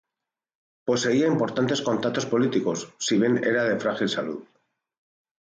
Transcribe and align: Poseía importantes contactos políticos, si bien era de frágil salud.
Poseía 0.87 1.27
importantes 1.27 1.83
contactos 1.83 2.25
políticos, 2.25 2.89
si 3.05 3.19
bien 3.19 3.35
era 3.43 3.65
de 3.65 3.79
frágil 3.79 4.09
salud. 4.09 4.41